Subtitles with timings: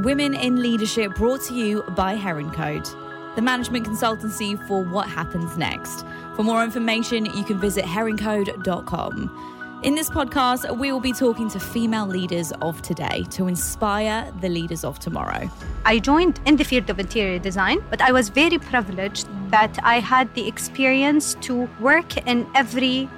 [0.00, 2.86] Women in Leadership brought to you by Heron Code,
[3.34, 6.04] the management consultancy for what happens next.
[6.34, 9.80] For more information, you can visit heroncode.com.
[9.82, 14.50] In this podcast, we will be talking to female leaders of today to inspire the
[14.50, 15.50] leaders of tomorrow.
[15.86, 20.00] I joined in the field of interior design, but I was very privileged that I
[20.00, 23.08] had the experience to work in every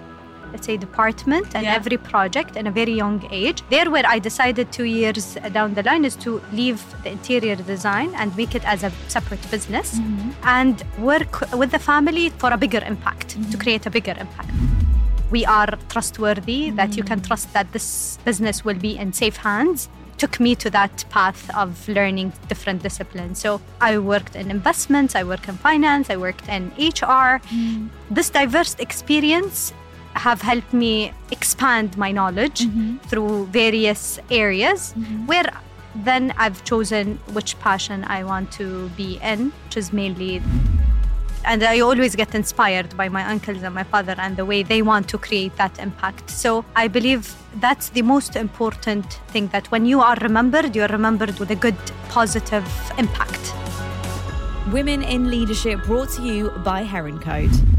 [0.53, 1.75] let's say department and Yeah.
[1.75, 3.63] every project in a very young age.
[3.71, 8.15] There where i decided two years down the line is to leave the interior design
[8.17, 10.31] and make it as a separate business mm-hmm.
[10.59, 13.61] and work with the family for a bigger impact to mm-hmm.
[13.63, 14.51] create a bigger impact.
[15.31, 19.89] We are trustworthy that you can trust that this business will be in safe hands.
[20.17, 23.39] Took me to that path of learning different disciplines.
[23.39, 27.87] So i worked in investments i worked in finance i worked in hr mm-hmm.
[28.11, 29.73] this diverse experience
[30.19, 32.97] have helped me expand my knowledge mm-hmm.
[33.09, 35.27] through various areas mm-hmm.
[35.27, 35.51] where
[35.95, 40.43] then I've chosen which passion I want to be in, which is mainly
[41.45, 44.83] and I always get inspired by my uncles and my father and the way they
[44.83, 46.29] want to create that impact.
[46.29, 51.39] So I believe that's the most important thing that when you are remembered, you're remembered
[51.39, 51.77] with a good,
[52.09, 52.67] positive
[52.99, 53.55] impact.
[54.73, 57.78] Women in Leadership brought to you by Heron Code.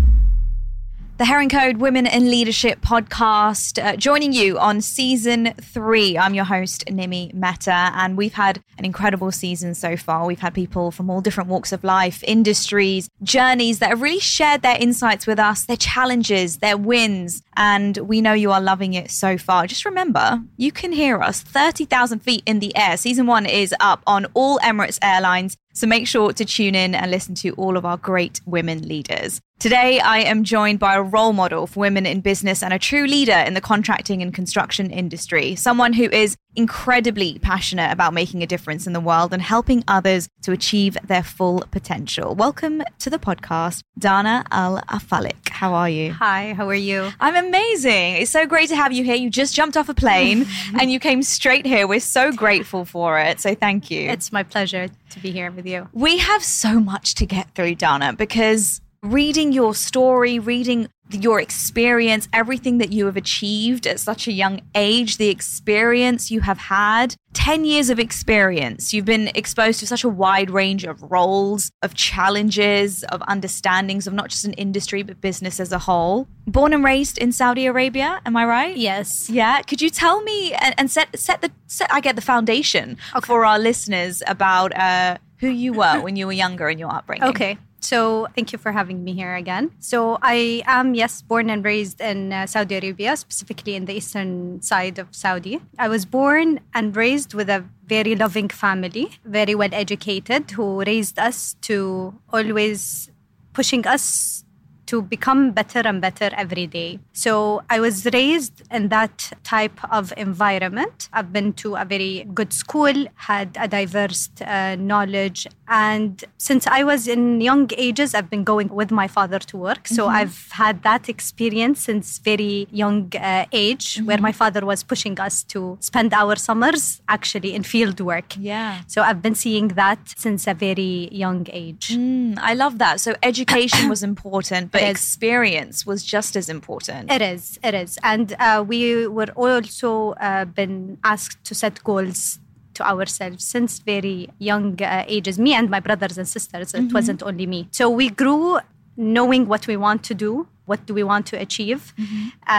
[1.20, 6.18] The Heron Code Women in Leadership podcast, uh, joining you on season three.
[6.18, 10.26] I'm your host, Nimi Mehta, and we've had an incredible season so far.
[10.26, 14.62] We've had people from all different walks of life, industries, journeys that have really shared
[14.62, 19.12] their insights with us, their challenges, their wins, and we know you are loving it
[19.12, 19.68] so far.
[19.68, 22.96] Just remember, you can hear us 30,000 feet in the air.
[22.96, 25.58] Season one is up on all Emirates Airlines.
[25.80, 29.40] So make sure to tune in and listen to all of our great women leaders.
[29.60, 33.08] Today, I am joined by a role model for women in business and a true
[33.08, 35.56] leader in the contracting and construction industry.
[35.56, 40.28] Someone who is incredibly passionate about making a difference in the world and helping others
[40.42, 42.36] to achieve their full potential.
[42.36, 45.50] Welcome to the podcast, Dana Al Afaliq.
[45.50, 46.14] How are you?
[46.14, 47.12] Hi, how are you?
[47.20, 48.16] I'm amazing.
[48.16, 49.16] It's so great to have you here.
[49.16, 50.46] You just jumped off a plane
[50.80, 51.88] and you came straight here.
[51.88, 53.40] We're so grateful for it.
[53.40, 54.10] So thank you.
[54.10, 55.88] It's my pleasure to be here with you.
[55.94, 62.28] We have so much to get through, Dana, because reading your story, reading your experience,
[62.34, 67.16] everything that you have achieved at such a young age, the experience you have had,
[67.34, 68.94] 10 years of experience.
[68.94, 74.14] You've been exposed to such a wide range of roles, of challenges, of understandings of
[74.14, 76.28] not just an industry, but business as a whole.
[76.48, 78.76] Born and raised in Saudi Arabia, am I right?
[78.76, 79.30] Yes.
[79.30, 79.62] Yeah.
[79.62, 83.46] Could you tell me and, and set set the set I get the foundation for
[83.46, 87.30] our listeners about uh, who you were when you were younger and your upbringing?
[87.30, 87.58] Okay.
[87.80, 89.72] So, thank you for having me here again.
[89.80, 94.62] So, I am, yes, born and raised in uh, Saudi Arabia, specifically in the eastern
[94.62, 95.60] side of Saudi.
[95.78, 101.18] I was born and raised with a very loving family, very well educated, who raised
[101.18, 103.10] us to always
[103.54, 104.46] pushing us
[104.90, 107.00] to become better and better every day.
[107.14, 111.10] So I was raised in that type of environment.
[111.14, 116.84] I've been to a very good school, had a diverse uh, knowledge, and since I
[116.84, 119.88] was in young ages, I've been going with my father to work.
[119.88, 125.20] So I've had that experience since very young uh, age, where my father was pushing
[125.20, 128.30] us to spend our summers actually in field work.
[128.40, 128.82] Yeah.
[128.88, 131.90] So I've been seeing that since a very young age.
[131.90, 133.00] Mm, I love that.
[133.00, 134.90] So education was important, but It is.
[134.92, 137.12] experience was just as important.
[137.12, 137.60] It is.
[137.64, 137.98] It is.
[138.04, 142.40] And uh, we were also uh, been asked to set goals
[142.76, 145.38] to ourselves since very young uh, ages.
[145.38, 146.74] Me and my brothers and sisters.
[146.74, 147.68] It wasn't only me.
[147.72, 148.60] So we grew
[148.96, 150.48] knowing what we want to do.
[150.70, 151.82] What do we want to achieve?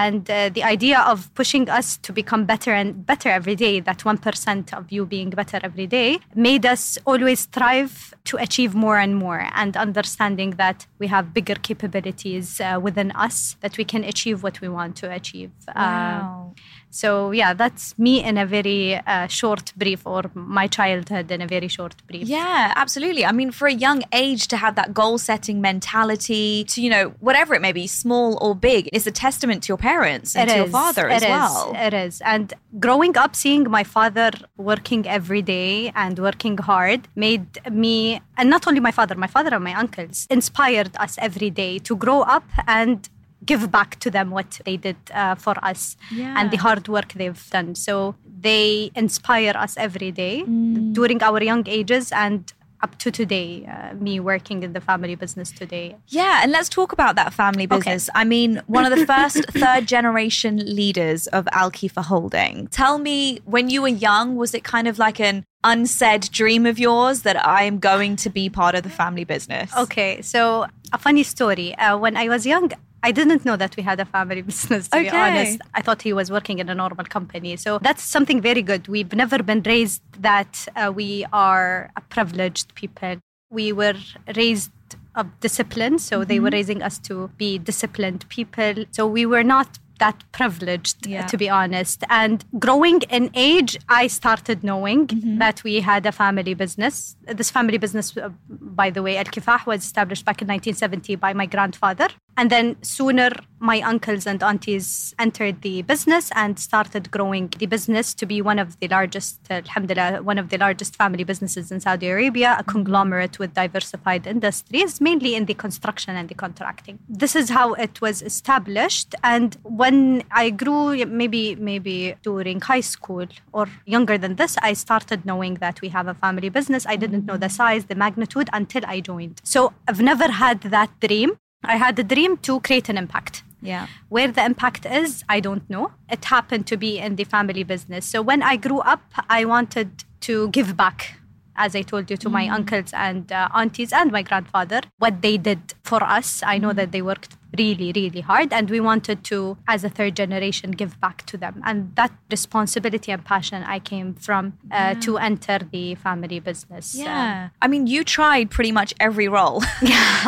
[0.05, 3.99] And uh, the idea of pushing us to become better and better every day, that
[3.99, 6.11] 1% of you being better every day,
[6.49, 7.95] made us always strive
[8.31, 13.37] to achieve more and more and understanding that we have bigger capabilities uh, within us
[13.63, 15.53] that we can achieve what we want to achieve.
[15.69, 16.55] Uh, Wow.
[16.91, 21.47] So, yeah, that's me in a very uh, short brief, or my childhood in a
[21.47, 22.27] very short brief.
[22.29, 23.25] Yeah, absolutely.
[23.25, 27.11] I mean, for a young age to have that goal setting mentality, to, you know,
[27.21, 30.53] whatever it may be, small or big, is a testament to your parents and It
[30.55, 30.73] to your is.
[30.73, 31.31] father as It is.
[31.31, 31.73] well.
[31.77, 32.21] It is.
[32.23, 38.51] And growing up, seeing my father working every day and working hard made me, and
[38.51, 42.23] not only my father, my father and my uncles inspired us every day to grow
[42.23, 43.09] up and
[43.45, 47.51] give back to them what they did uh, for us and the hard work they've
[47.51, 47.75] done.
[47.75, 50.93] So they inspire us every day Mm.
[50.95, 52.53] during our young ages and
[52.83, 55.97] up to today, uh, me working in the family business today.
[56.09, 58.09] Yeah, and let's talk about that family business.
[58.09, 58.19] Okay.
[58.19, 62.69] I mean, one of the first third generation leaders of Al Kifah Holding.
[62.69, 66.79] Tell me, when you were young, was it kind of like an unsaid dream of
[66.79, 69.71] yours that I am going to be part of the family business?
[69.77, 71.75] Okay, so a funny story.
[71.77, 72.73] Uh, when I was young,
[73.03, 75.11] I didn't know that we had a family business, to okay.
[75.11, 75.61] be honest.
[75.75, 77.57] I thought he was working in a normal company.
[77.57, 78.89] So that's something very good.
[78.89, 83.17] We've never been raised that uh, we are a privileged people.
[83.51, 83.95] We were
[84.37, 84.71] raised
[85.15, 85.99] of discipline.
[85.99, 86.29] So mm-hmm.
[86.29, 88.85] they were raising us to be disciplined people.
[88.91, 91.27] So we were not that privileged, yeah.
[91.27, 92.03] to be honest.
[92.09, 95.39] And growing in age, I started knowing mm-hmm.
[95.39, 97.17] that we had a family business.
[97.27, 101.35] This family business, uh, by the way, Al Kifah was established back in 1970 by
[101.35, 102.09] my grandfather.
[102.37, 108.15] And then sooner, my uncles and aunties entered the business and started growing the business
[108.15, 112.09] to be one of the largest, alhamdulillah, one of the largest family businesses in Saudi
[112.09, 116.99] Arabia, a conglomerate with diversified industries, mainly in the construction and the contracting.
[117.09, 119.15] This is how it was established.
[119.23, 125.27] And when I grew, maybe maybe during high school or younger than this, I started
[125.27, 126.87] knowing that we have a family business.
[126.87, 129.41] I didn't know the size, the magnitude until I joined.
[129.45, 133.43] So I've never had that dream I had a dream to create an impact.
[133.63, 133.87] Yeah.
[134.09, 135.93] Where the impact is, I don't know.
[136.11, 138.07] It happened to be in the family business.
[138.07, 141.15] So when I grew up, I wanted to give back,
[141.57, 142.33] as I told you, to mm.
[142.33, 146.43] my uncles and uh, aunties and my grandfather, what they did for us.
[146.43, 146.77] I know mm.
[146.77, 148.53] that they worked really, really hard.
[148.53, 151.63] And we wanted to, as a third generation, give back to them.
[151.65, 155.01] And that responsibility and passion I came from uh, yeah.
[155.01, 156.95] to enter the family business.
[156.95, 157.45] Yeah.
[157.45, 159.63] Um, I mean, you tried pretty much every role,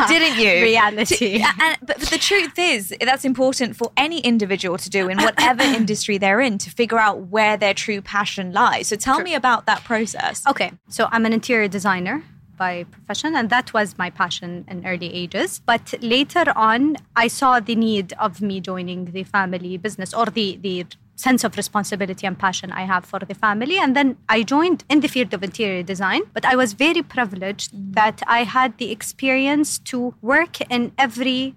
[0.07, 0.63] didn't you?
[0.63, 1.39] Reality.
[1.39, 5.17] To, and, but, but the truth is, that's important for any individual to do in
[5.17, 8.87] whatever industry they're in to figure out where their true passion lies.
[8.87, 9.23] So tell True.
[9.23, 10.45] me about that process.
[10.47, 10.71] Okay.
[10.89, 12.23] So I'm an interior designer
[12.57, 15.61] by profession, and that was my passion in early ages.
[15.65, 20.57] But later on, I saw the need of me joining the family business or the
[20.57, 20.85] the
[21.15, 23.77] sense of responsibility and passion I have for the family.
[23.77, 27.71] And then I joined in the field of interior design, but I was very privileged
[27.93, 31.55] that I had the experience to work in every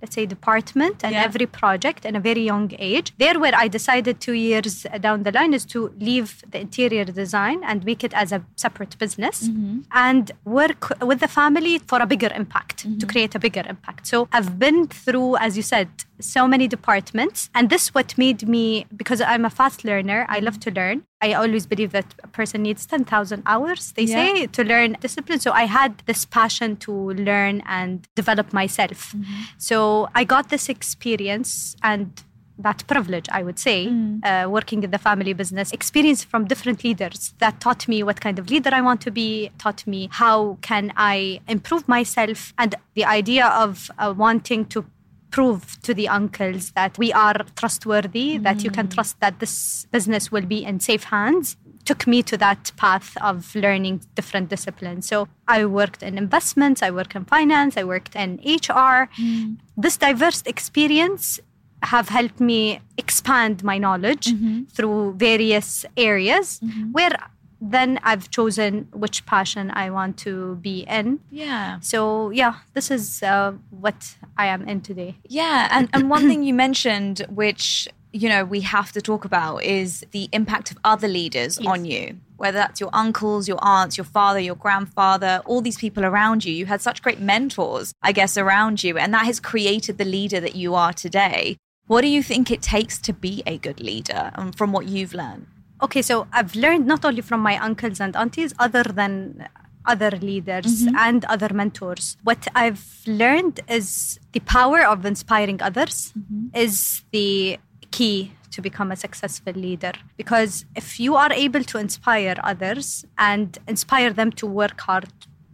[0.00, 1.22] let's say department and yeah.
[1.22, 5.32] every project in a very young age there where i decided two years down the
[5.32, 9.80] line is to leave the interior design and make it as a separate business mm-hmm.
[9.92, 12.98] and work with the family for a bigger impact mm-hmm.
[12.98, 15.88] to create a bigger impact so i've been through as you said
[16.20, 17.50] so many departments.
[17.54, 21.04] And this what made me, because I'm a fast learner, I love to learn.
[21.20, 24.14] I always believe that a person needs 10,000 hours, they yeah.
[24.14, 25.40] say, to learn discipline.
[25.40, 29.12] So I had this passion to learn and develop myself.
[29.12, 29.42] Mm-hmm.
[29.58, 32.22] So I got this experience and
[32.62, 34.24] that privilege, I would say, mm.
[34.24, 38.38] uh, working in the family business, experience from different leaders that taught me what kind
[38.38, 43.04] of leader I want to be, taught me how can I improve myself, and the
[43.04, 44.84] idea of uh, wanting to
[45.30, 48.42] prove to the uncles that we are trustworthy, mm.
[48.42, 48.94] that you can mm.
[48.94, 53.54] trust that this business will be in safe hands took me to that path of
[53.54, 55.06] learning different disciplines.
[55.06, 59.08] So I worked in investments, I worked in finance, I worked in HR.
[59.18, 59.58] Mm.
[59.76, 61.40] This diverse experience
[61.82, 64.64] have helped me expand my knowledge mm-hmm.
[64.64, 66.92] through various areas mm-hmm.
[66.92, 67.16] where
[67.60, 71.20] then I've chosen which passion I want to be in.
[71.30, 71.78] Yeah.
[71.80, 75.16] So yeah, this is uh, what I am in today.
[75.28, 79.62] Yeah, and and one thing you mentioned, which you know we have to talk about,
[79.62, 81.68] is the impact of other leaders yes.
[81.68, 82.18] on you.
[82.38, 86.54] Whether that's your uncles, your aunts, your father, your grandfather, all these people around you.
[86.54, 90.40] You had such great mentors, I guess, around you, and that has created the leader
[90.40, 91.58] that you are today.
[91.86, 94.86] What do you think it takes to be a good leader, and um, from what
[94.86, 95.46] you've learned?
[95.82, 99.48] Okay so i've learned not only from my uncles and aunties other than
[99.86, 100.96] other leaders mm-hmm.
[100.96, 106.46] and other mentors what i've learned is the power of inspiring others mm-hmm.
[106.54, 107.58] is the
[107.90, 113.58] key to become a successful leader because if you are able to inspire others and
[113.66, 115.08] inspire them to work hard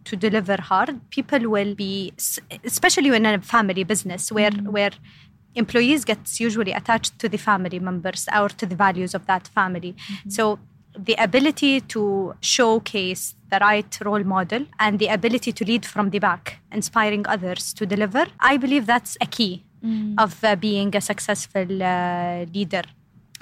[0.04, 2.12] to deliver hard people will be
[2.64, 4.72] especially in a family business where mm-hmm.
[4.72, 4.92] where
[5.56, 9.92] employees gets usually attached to the family members or to the values of that family.
[9.92, 10.30] Mm-hmm.
[10.30, 10.58] So
[10.98, 16.18] the ability to showcase the right role model and the ability to lead from the
[16.18, 20.14] back, inspiring others to deliver, I believe that's a key mm.
[20.18, 22.82] of uh, being a successful uh, leader.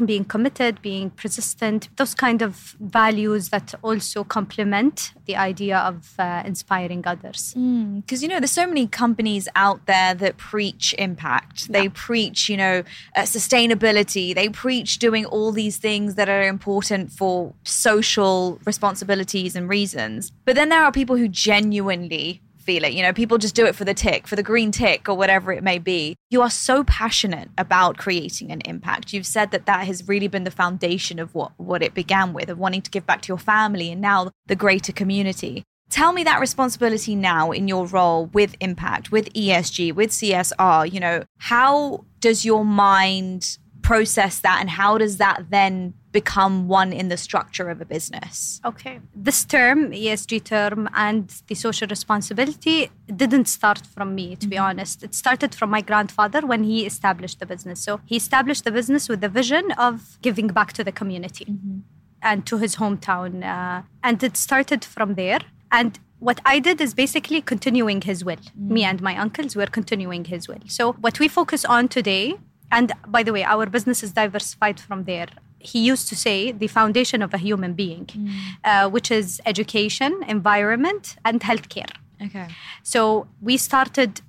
[0.05, 6.43] Being committed, being persistent, those kind of values that also complement the idea of uh,
[6.45, 7.55] inspiring others.
[7.55, 11.73] Because, mm, you know, there's so many companies out there that preach impact.
[11.73, 12.83] They preach, you know,
[13.17, 14.35] uh, sustainability.
[14.35, 20.33] They preach doing all these things that are important for social responsibilities and reasons.
[20.45, 22.93] But then there are people who genuinely feel it.
[22.93, 25.53] You know, people just do it for the tick, for the green tick, or whatever
[25.53, 26.17] it may be.
[26.31, 29.13] You are so passionate about creating an impact.
[29.13, 32.49] You've said that that has really been the foundation of what, what it began with,
[32.49, 35.63] of wanting to give back to your family and now the greater community.
[35.91, 40.91] Tell me that responsibility now in your role with impact, with ESG, with CSR.
[40.91, 46.91] You know, how does your mind process that and how does that then become one
[46.93, 48.61] in the structure of a business?
[48.65, 48.99] Okay.
[49.15, 54.65] This term, ESG term, and the social responsibility didn't start from me, to be mm-hmm.
[54.65, 55.03] honest.
[55.03, 57.79] It started from my grandfather when he established the business.
[57.81, 61.81] So he established the business with the vision of giving back to the community mm-hmm.
[62.23, 63.45] and to his hometown.
[63.45, 65.41] Uh, and it started from there.
[65.71, 68.45] And what I did is basically continuing his will.
[68.59, 68.71] Mm.
[68.77, 70.65] Me and my uncles were continuing his will.
[70.69, 72.39] So, what we focus on today
[72.71, 75.29] and by the way, our business is diversified from there.
[75.59, 78.31] He used to say the foundation of a human being, mm.
[78.65, 81.91] uh, which is education, environment, and healthcare.
[82.23, 82.49] Okay.
[82.83, 84.21] So we started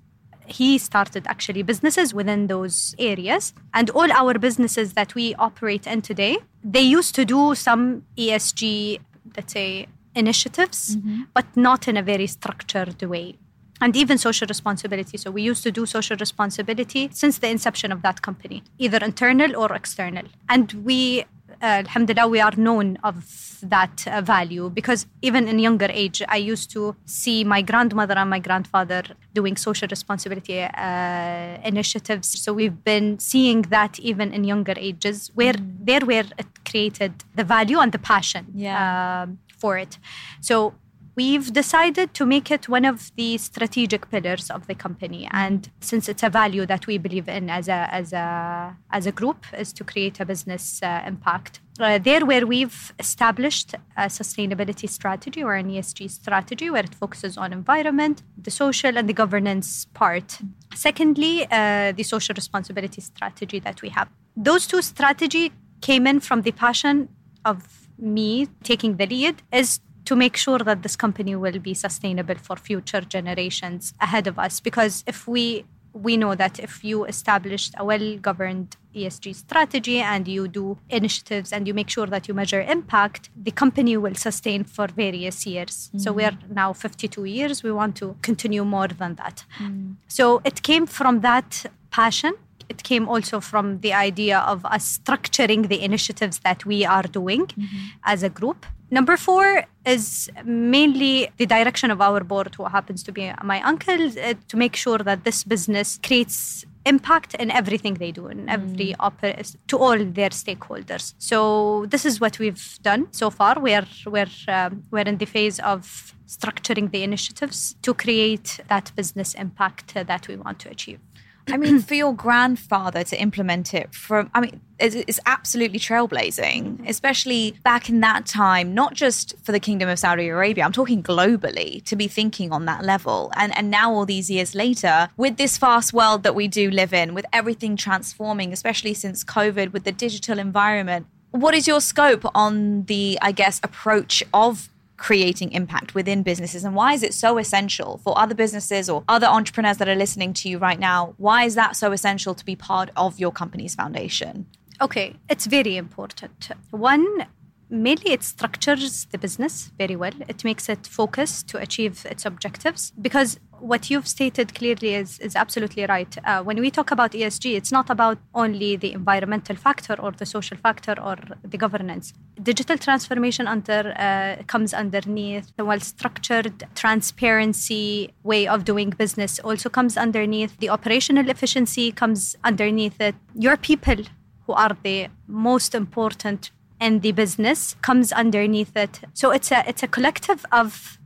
[0.47, 6.03] he started actually businesses within those areas and all our businesses that we operate in
[6.03, 8.99] today they used to do some esg
[9.35, 11.23] let's say initiatives mm-hmm.
[11.33, 13.35] but not in a very structured way
[13.81, 15.17] and even social responsibility.
[15.17, 19.55] So we used to do social responsibility since the inception of that company, either internal
[19.55, 20.23] or external.
[20.49, 21.25] And we,
[21.61, 26.37] uh, alhamdulillah, we are known of that uh, value because even in younger age, I
[26.37, 29.03] used to see my grandmother and my grandfather
[29.33, 32.27] doing social responsibility uh, initiatives.
[32.27, 37.43] So we've been seeing that even in younger ages, where there where it created the
[37.43, 39.23] value and the passion yeah.
[39.23, 39.97] Um, for it.
[40.41, 40.75] So
[41.15, 46.09] we've decided to make it one of the strategic pillars of the company and since
[46.09, 49.71] it's a value that we believe in as a as a as a group is
[49.73, 55.55] to create a business uh, impact uh, there where we've established a sustainability strategy or
[55.55, 60.39] an ESG strategy where it focuses on environment, the social and the governance part.
[60.73, 64.07] Secondly, uh, the social responsibility strategy that we have.
[64.37, 67.09] Those two strategy came in from the passion
[67.43, 72.35] of me taking the lead is to make sure that this company will be sustainable
[72.35, 77.73] for future generations ahead of us because if we we know that if you established
[77.77, 82.33] a well governed ESG strategy and you do initiatives and you make sure that you
[82.33, 85.87] measure impact, the company will sustain for various years.
[85.87, 85.99] Mm-hmm.
[85.99, 87.63] So we're now 52 years.
[87.63, 89.45] We want to continue more than that.
[89.59, 89.93] Mm-hmm.
[90.07, 92.33] So it came from that passion.
[92.67, 97.45] It came also from the idea of us structuring the initiatives that we are doing
[97.47, 97.77] mm-hmm.
[98.03, 103.11] as a group Number four is mainly the direction of our board, who happens to
[103.11, 108.11] be my uncle, uh, to make sure that this business creates impact in everything they
[108.11, 108.97] do, in every mm.
[108.97, 111.15] oper- to all their stakeholders.
[111.17, 113.59] So this is what we've done so far.
[113.59, 119.33] We're we're um, we're in the phase of structuring the initiatives to create that business
[119.33, 120.99] impact that we want to achieve.
[121.47, 126.87] I mean, for your grandfather to implement it from, I mean, it's, it's, absolutely trailblazing,
[126.87, 131.01] especially back in that time, not just for the Kingdom of Saudi Arabia, I'm talking
[131.03, 133.31] globally to be thinking on that level.
[133.35, 136.93] And, and now, all these years later, with this fast world that we do live
[136.93, 142.25] in, with everything transforming, especially since COVID, with the digital environment, what is your scope
[142.33, 146.63] on the, I guess, approach of creating impact within businesses?
[146.63, 150.33] And why is it so essential for other businesses or other entrepreneurs that are listening
[150.33, 151.13] to you right now?
[151.17, 154.47] Why is that so essential to be part of your company's foundation?
[154.81, 156.49] Okay it's very important.
[156.71, 157.27] One
[157.69, 162.91] mainly it structures the business very well it makes it focus to achieve its objectives
[163.01, 166.17] because what you've stated clearly is, is absolutely right.
[166.23, 170.25] Uh, when we talk about ESG, it's not about only the environmental factor or the
[170.25, 172.13] social factor or the governance.
[172.41, 179.97] Digital transformation under uh, comes underneath the well-structured transparency way of doing business also comes
[179.97, 183.15] underneath the operational efficiency comes underneath it.
[183.33, 183.97] Your people
[184.45, 189.01] who are the most important in the business comes underneath it.
[189.13, 190.97] So it's a it's a collective of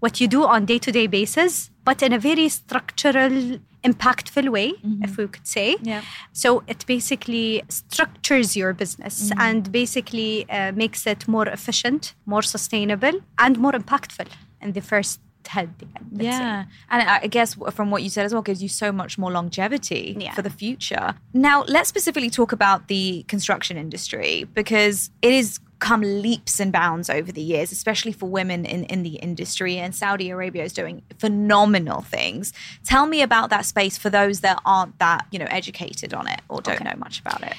[0.00, 5.02] what you do on day-to-day basis but in a very structural impactful way mm-hmm.
[5.04, 6.02] if we could say yeah.
[6.32, 9.40] so it basically structures your business mm-hmm.
[9.40, 14.28] and basically uh, makes it more efficient more sustainable and more impactful
[14.60, 15.70] in the first head.
[16.12, 16.64] Yeah.
[16.90, 20.16] And I guess from what you said as well, gives you so much more longevity
[20.18, 20.34] yeah.
[20.34, 21.14] for the future.
[21.32, 27.08] Now, let's specifically talk about the construction industry because it is come leaps and bounds
[27.08, 29.76] over the years, especially for women in, in the industry.
[29.76, 32.52] And Saudi Arabia is doing phenomenal things.
[32.84, 36.40] Tell me about that space for those that aren't that, you know, educated on it
[36.48, 36.84] or don't okay.
[36.84, 37.54] know much about it.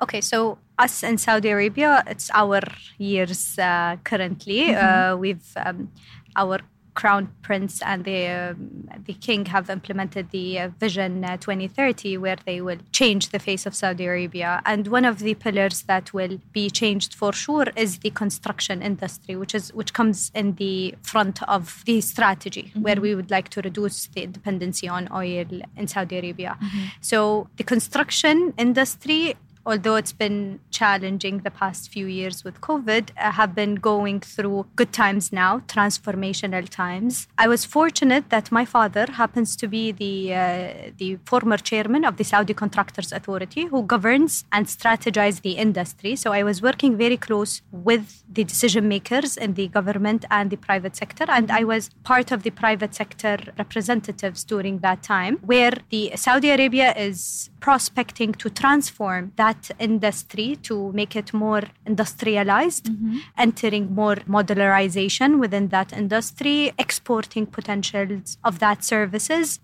[0.00, 2.60] Okay, so us in Saudi Arabia, it's our
[2.98, 4.68] years uh, currently.
[4.68, 5.12] Mm-hmm.
[5.12, 5.90] Uh, we've um,
[6.36, 6.60] our
[7.00, 12.38] crown prince and the um, the king have implemented the uh, vision uh, 2030 where
[12.44, 16.36] they will change the face of Saudi Arabia and one of the pillars that will
[16.52, 21.36] be changed for sure is the construction industry which is which comes in the front
[21.56, 22.82] of the strategy mm-hmm.
[22.82, 26.84] where we would like to reduce the dependency on oil in Saudi Arabia mm-hmm.
[27.00, 33.32] so the construction industry although it's been challenging the past few years with COVID, uh,
[33.32, 37.28] have been going through good times now, transformational times.
[37.36, 42.16] I was fortunate that my father happens to be the uh, the former chairman of
[42.16, 46.16] the Saudi Contractors Authority, who governs and strategizes the industry.
[46.16, 50.56] So I was working very close with the decision makers in the government and the
[50.56, 55.74] private sector, and I was part of the private sector representatives during that time, where
[55.90, 62.84] the Saudi Arabia is prospecting to transform that that industry to make it more industrialized,
[62.86, 63.18] mm-hmm.
[63.36, 69.60] entering more modularization within that industry, exporting potentials of that services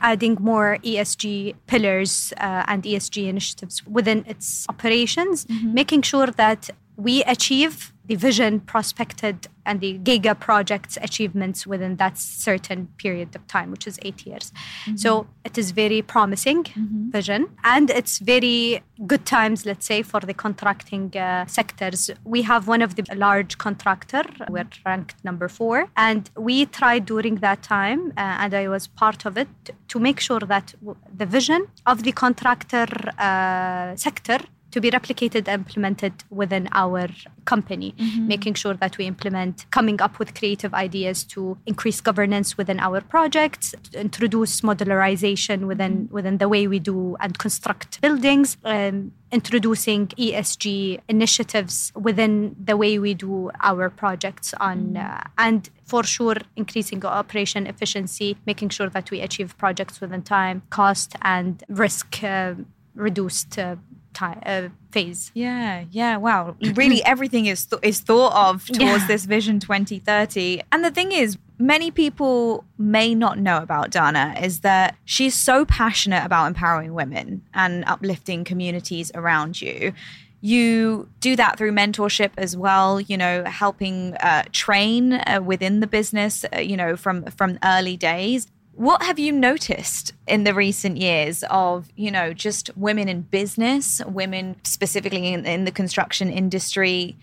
[0.00, 5.72] adding more ESG pillars uh, and ESG initiatives within its operations, mm-hmm.
[5.72, 12.18] making sure that we achieve the vision prospected and the giga projects achievements within that
[12.18, 14.96] certain period of time which is eight years mm-hmm.
[14.96, 17.10] so it is very promising mm-hmm.
[17.10, 22.68] vision and it's very good times let's say for the contracting uh, sectors we have
[22.68, 28.12] one of the large contractor we're ranked number four and we tried during that time
[28.16, 29.48] uh, and i was part of it
[29.88, 30.74] to make sure that
[31.16, 32.86] the vision of the contractor
[33.18, 34.38] uh, sector
[34.74, 37.08] to be replicated and implemented within our
[37.44, 38.26] company, mm-hmm.
[38.26, 43.00] making sure that we implement, coming up with creative ideas to increase governance within our
[43.00, 46.14] projects, introduce modularization within mm-hmm.
[46.14, 48.56] within the way we do and construct buildings.
[48.64, 54.96] Um, introducing ESG initiatives within the way we do our projects on mm-hmm.
[54.96, 60.62] uh, and for sure increasing operation efficiency making sure that we achieve projects within time
[60.70, 62.54] cost and risk uh,
[62.94, 63.76] reduced uh,
[64.14, 65.30] time uh, phase.
[65.34, 66.16] Yeah, yeah.
[66.16, 69.06] Wow, really, everything is th- is thought of towards yeah.
[69.06, 70.62] this Vision 2030.
[70.72, 75.64] And the thing is, many people may not know about Dana is that she's so
[75.64, 79.92] passionate about empowering women and uplifting communities around you.
[80.40, 85.86] You do that through mentorship as well, you know, helping uh, train uh, within the
[85.86, 88.46] business, uh, you know, from from early days.
[88.76, 94.02] What have you noticed in the recent years of, you know, just women in business,
[94.04, 97.16] women specifically in, in the construction industry,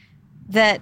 [0.48, 0.82] that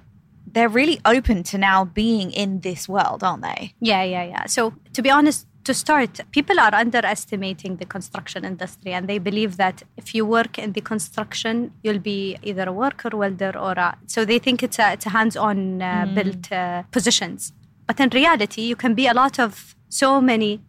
[0.51, 3.73] they're really open to now being in this world, aren't they?
[3.79, 4.45] Yeah, yeah, yeah.
[4.45, 9.57] So, to be honest, to start, people are underestimating the construction industry and they believe
[9.57, 13.97] that if you work in the construction, you'll be either a worker, welder, or a.
[14.07, 16.15] So they think it's a, it's a hands on uh, mm.
[16.15, 17.53] built uh, positions.
[17.85, 20.61] But in reality, you can be a lot of so many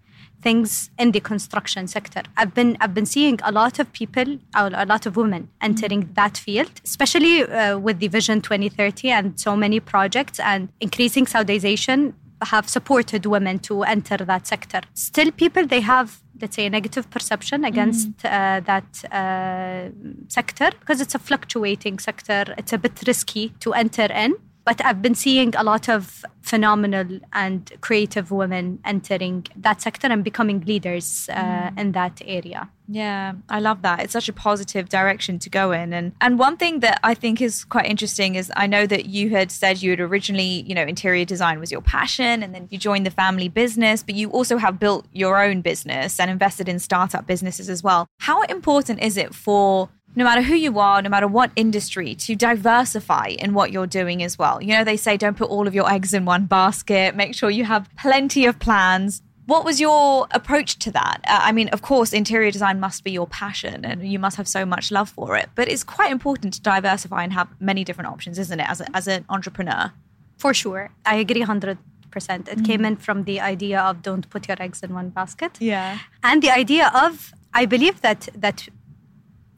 [0.42, 2.22] things in the construction sector.
[2.36, 6.14] I've been I've been seeing a lot of people, a lot of women entering mm-hmm.
[6.14, 12.14] that field, especially uh, with the Vision 2030 and so many projects and increasing Saudization
[12.42, 14.80] have supported women to enter that sector.
[14.94, 18.24] Still, people they have let's say a negative perception against mm.
[18.24, 19.90] uh, that uh,
[20.28, 22.54] sector because it's a fluctuating sector.
[22.56, 24.36] It's a bit risky to enter in.
[24.64, 30.24] But I've been seeing a lot of phenomenal and creative women entering that sector and
[30.24, 31.78] becoming leaders uh, mm.
[31.78, 32.70] in that area.
[32.92, 34.00] Yeah, I love that.
[34.00, 35.92] It's such a positive direction to go in.
[35.92, 39.30] And and one thing that I think is quite interesting is I know that you
[39.30, 42.78] had said you had originally, you know, interior design was your passion and then you
[42.78, 46.80] joined the family business, but you also have built your own business and invested in
[46.80, 48.08] startup businesses as well.
[48.18, 52.34] How important is it for no matter who you are, no matter what industry, to
[52.34, 54.62] diversify in what you're doing as well.
[54.62, 57.50] You know, they say don't put all of your eggs in one basket, make sure
[57.50, 59.22] you have plenty of plans.
[59.46, 61.20] What was your approach to that?
[61.26, 64.46] Uh, I mean, of course, interior design must be your passion and you must have
[64.46, 68.10] so much love for it, but it's quite important to diversify and have many different
[68.10, 69.92] options, isn't it, as, a, as an entrepreneur?
[70.38, 70.90] For sure.
[71.04, 71.76] I agree 100%.
[71.76, 72.64] It mm-hmm.
[72.64, 75.58] came in from the idea of don't put your eggs in one basket.
[75.60, 75.98] Yeah.
[76.22, 78.68] And the idea of I believe that that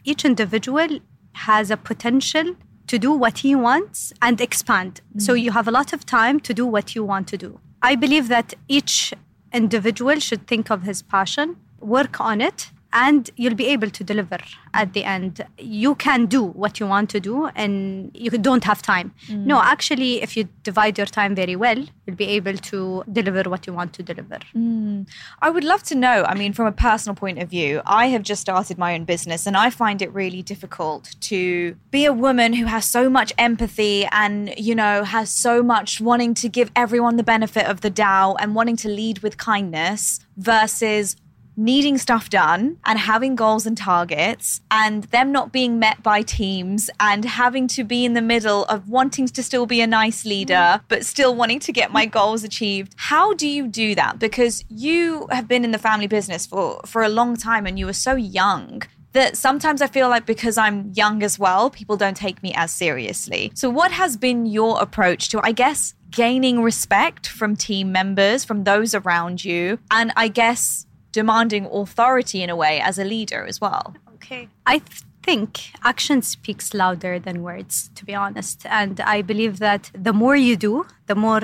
[0.04, 1.00] each individual
[1.34, 2.54] has a potential
[2.86, 5.00] to do what he wants and expand.
[5.16, 5.22] Mm.
[5.22, 7.60] So you have a lot of time to do what you want to do.
[7.80, 9.14] I believe that each
[9.52, 14.38] individual should think of his passion, work on it, and you'll be able to deliver
[14.74, 15.44] at the end.
[15.59, 19.14] You can do what you want to do and you don't have time.
[19.28, 19.46] Mm.
[19.46, 23.66] No, actually, if you divide your time very well, you'll be able to deliver what
[23.66, 24.38] you want to deliver.
[24.55, 25.09] Mm.
[25.40, 26.24] I would love to know.
[26.26, 29.46] I mean, from a personal point of view, I have just started my own business
[29.46, 34.07] and I find it really difficult to be a woman who has so much empathy
[34.12, 38.37] and, you know, has so much wanting to give everyone the benefit of the doubt
[38.40, 41.16] and wanting to lead with kindness versus
[41.56, 46.90] needing stuff done and having goals and targets and them not being met by teams
[47.00, 50.54] and having to be in the middle of wanting to still be a nice leader
[50.54, 50.80] mm.
[50.88, 52.94] but still wanting to get my goals achieved.
[52.96, 54.18] How do you do that?
[54.18, 57.86] Because you have been in the family business for for a long time and you
[57.86, 62.16] were so young that sometimes I feel like because I'm young as well, people don't
[62.16, 63.52] take me as seriously.
[63.54, 68.64] So, what has been your approach to, I guess, gaining respect from team members, from
[68.64, 73.61] those around you, and I guess demanding authority in a way as a leader as
[73.61, 73.94] well.
[74.14, 74.48] Okay.
[74.66, 78.66] I th- think action speaks louder than words, to be honest.
[78.66, 81.42] And I believe that the more you do, the more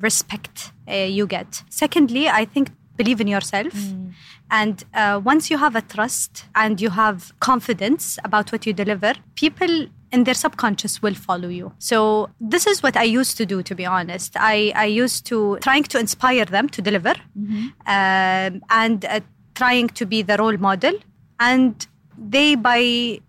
[0.00, 1.62] respect uh, you get.
[1.68, 3.72] Secondly, I think believe in yourself.
[3.72, 4.12] Mm.
[4.50, 9.14] And uh, once you have a trust and you have confidence about what you deliver,
[9.36, 11.72] people in their subconscious will follow you.
[11.78, 14.36] So this is what I used to do, to be honest.
[14.36, 17.68] I, I used to trying to inspire them to deliver mm-hmm.
[17.86, 19.20] um, and uh,
[19.54, 20.94] trying to be the role model.
[21.38, 21.86] And
[22.18, 23.20] they, by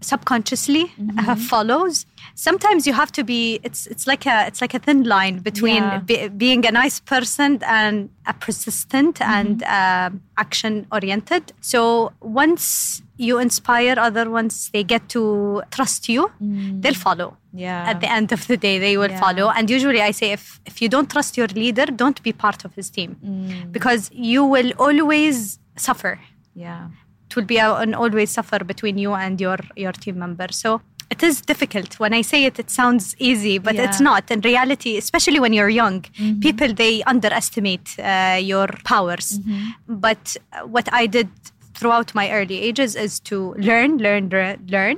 [0.00, 1.18] subconsciously mm-hmm.
[1.18, 5.02] uh, follows sometimes you have to be it's it's like a it's like a thin
[5.04, 5.98] line between yeah.
[5.98, 9.32] be, being a nice person and a persistent mm-hmm.
[9.32, 16.30] and uh, action oriented so once you inspire other ones they get to trust you
[16.42, 16.80] mm.
[16.80, 19.20] they'll follow yeah at the end of the day they will yeah.
[19.20, 22.64] follow and usually i say if if you don't trust your leader don't be part
[22.64, 23.70] of his team mm.
[23.70, 26.18] because you will always suffer
[26.54, 26.88] yeah
[27.30, 31.22] it will be an always suffer between you and your your team member so it
[31.22, 33.84] is difficult when i say it it sounds easy but yeah.
[33.84, 36.40] it's not in reality especially when you're young mm-hmm.
[36.40, 39.70] people they underestimate uh, your powers mm-hmm.
[40.06, 41.28] but what i did
[41.74, 44.28] throughout my early ages is to learn learn
[44.68, 44.96] learn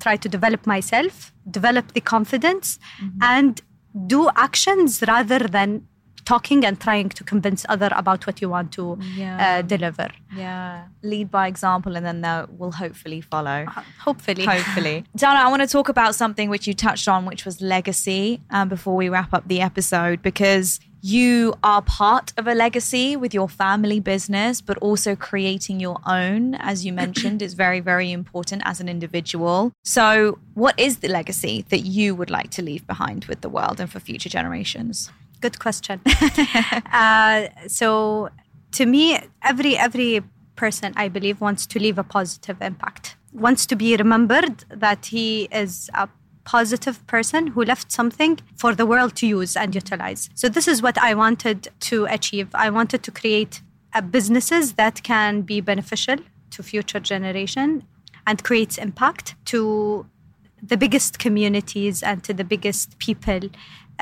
[0.00, 3.18] try to develop myself develop the confidence mm-hmm.
[3.22, 3.60] and
[4.06, 5.86] do actions rather than
[6.24, 9.58] talking and trying to convince other about what you want to yeah.
[9.58, 10.08] uh, deliver.
[10.34, 13.66] Yeah, lead by example, and then they will hopefully follow.
[13.68, 15.04] Uh, hopefully, hopefully.
[15.16, 18.40] Dana, I want to talk about something which you touched on, which was legacy.
[18.50, 23.34] Um, before we wrap up the episode, because you are part of a legacy with
[23.34, 28.62] your family business, but also creating your own, as you mentioned, is very, very important
[28.64, 29.72] as an individual.
[29.82, 33.80] So, what is the legacy that you would like to leave behind with the world
[33.80, 35.10] and for future generations?
[35.42, 36.00] Good question.
[36.92, 38.30] uh, so
[38.72, 40.22] to me, every every
[40.56, 43.16] person I believe wants to leave a positive impact.
[43.32, 46.08] Wants to be remembered that he is a
[46.44, 50.28] positive person who left something for the world to use and utilize.
[50.34, 52.48] So this is what I wanted to achieve.
[52.54, 53.62] I wanted to create
[53.94, 56.16] uh, businesses that can be beneficial
[56.50, 57.84] to future generation
[58.26, 60.06] and creates impact to
[60.62, 63.40] the biggest communities and to the biggest people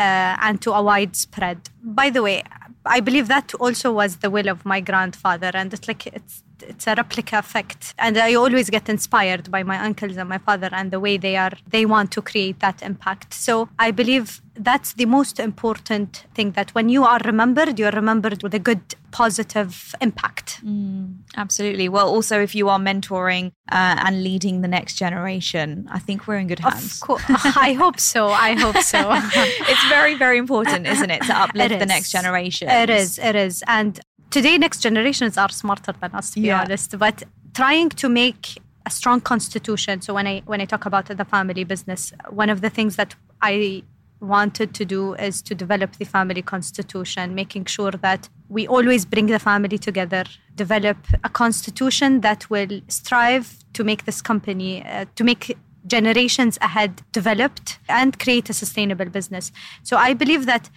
[0.01, 1.69] Uh, and to a widespread.
[1.83, 2.43] By the way,
[2.87, 6.87] I believe that also was the will of my grandfather, and it's like it's it's
[6.87, 7.95] a replica effect.
[7.99, 11.37] And i always get inspired by my uncles and my father and the way they
[11.37, 13.35] are they want to create that impact.
[13.35, 18.43] So i believe that's the most important thing that when you are remembered you're remembered
[18.43, 20.61] with a good positive impact.
[20.65, 21.89] Mm, absolutely.
[21.89, 26.39] Well also if you are mentoring uh, and leading the next generation i think we're
[26.39, 26.95] in good hands.
[26.95, 27.25] of course
[27.69, 29.01] i hope so i hope so.
[29.73, 32.69] It's very very important isn't it to uplift the next generation?
[32.69, 33.63] It is it is.
[33.67, 36.63] And today next generations are smarter than us to be yeah.
[36.63, 37.23] honest but
[37.55, 41.65] trying to make a strong constitution so when i when i talk about the family
[41.65, 43.83] business one of the things that i
[44.21, 49.27] wanted to do is to develop the family constitution making sure that we always bring
[49.27, 55.25] the family together develop a constitution that will strive to make this company uh, to
[55.25, 59.51] make generations ahead developed and create a sustainable business
[59.83, 60.69] so i believe that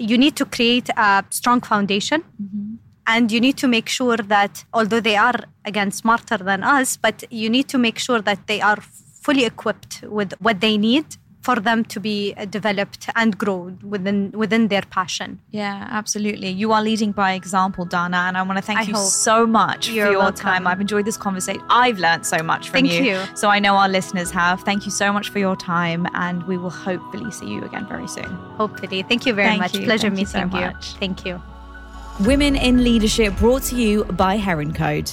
[0.00, 2.22] you need to create a strong foundation.
[2.42, 2.74] Mm-hmm.
[3.06, 5.34] And you need to make sure that, although they are,
[5.64, 8.80] again, smarter than us, but you need to make sure that they are
[9.24, 11.06] fully equipped with what they need
[11.50, 15.38] for them to be uh, developed and grow within within their passion.
[15.50, 16.50] Yeah, absolutely.
[16.62, 19.88] You are leading by example, Dana, and I want to thank I you so much
[19.88, 20.36] for your welcome.
[20.36, 20.66] time.
[20.66, 21.62] I've enjoyed this conversation.
[21.68, 22.90] I've learned so much from you.
[22.90, 23.36] Thank you.
[23.36, 24.60] So I know our listeners have.
[24.70, 28.08] Thank you so much for your time, and we will hopefully see you again very
[28.08, 28.30] soon.
[28.62, 29.74] Hopefully, thank you very Thank much.
[29.74, 29.84] you.
[29.84, 30.70] Pleasure Thank you so meeting you.
[31.04, 31.42] Thank you.
[32.20, 35.10] Women in Leadership brought to you by Heron Code.